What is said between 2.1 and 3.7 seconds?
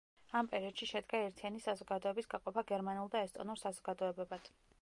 გაყოფა გერმანულ და ესტონურ